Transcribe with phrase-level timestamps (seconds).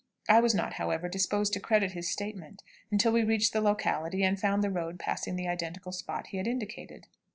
[0.27, 4.39] I was not, however, disposed to credit his statement until we reached the locality and
[4.39, 7.05] found the road passing the identical spot he had indicated.